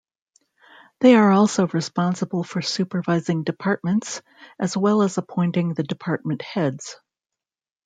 They 1.01 1.13
are 1.13 1.31
also 1.31 1.67
responsible 1.67 2.43
for 2.43 2.63
supervising 2.63 3.43
departments, 3.43 4.23
as 4.59 4.75
well 4.75 5.03
as 5.03 5.19
appointing 5.19 5.75
the 5.75 5.83
department 5.83 6.41
heads. 6.41 6.97